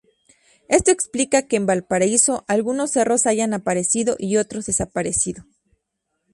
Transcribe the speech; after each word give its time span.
Esto 0.67 0.89
explica 0.89 1.43
que 1.47 1.57
en 1.57 1.67
Valparaíso 1.67 2.43
algunos 2.47 2.89
cerros 2.89 3.27
hayan 3.27 3.53
aparecido 3.53 4.15
y 4.17 4.37
otros 4.37 4.65
desaparecido. 4.65 5.43